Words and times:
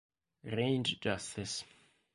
Range 0.51 0.97
Justice 0.99 1.61